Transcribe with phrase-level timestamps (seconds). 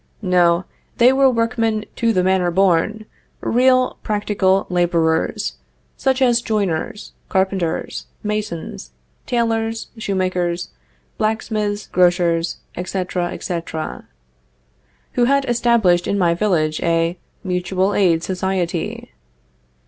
[0.23, 0.63] No,
[0.97, 3.05] they were workmen "to the manor born,"
[3.39, 5.57] real, practical laborers,
[5.95, 8.89] such as joiners, carpenters, masons,
[9.27, 10.69] tailors, shoemakers,
[11.19, 14.07] blacksmiths, grocers, etc., etc.,
[15.11, 19.11] who had established in my village a Mutual Aid Society.